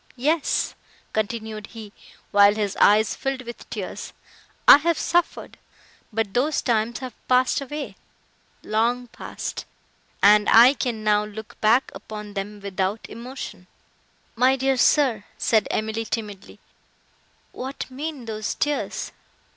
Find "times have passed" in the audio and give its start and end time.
6.63-7.61